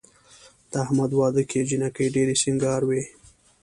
د 0.71 0.73
احمد 0.83 1.11
واده 1.19 1.43
کې 1.49 1.59
جینکۍ 1.67 2.07
ډېرې 2.15 2.35
سینګار 2.41 2.81
وې. 2.85 3.03